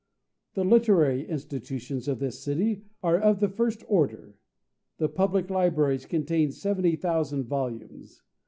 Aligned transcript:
The 0.55 0.63
literary 0.63 1.29
institutions 1.29 2.07
of 2.07 2.17
this 2.17 2.39
city 2.39 2.85
are 3.03 3.19
of 3.19 3.39
the 3.39 3.47
first 3.47 3.83
order. 3.87 4.35
The 4.97 5.07
public 5.07 5.51
libraries 5.51 6.07
contain 6.07 6.51
70,000 6.51 7.43
volumes. 7.43 8.23